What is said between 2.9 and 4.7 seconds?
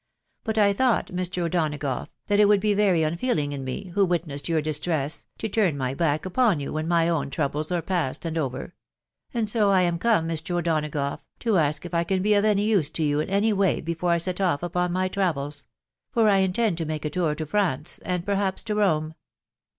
unfeeling in me, who witnessed your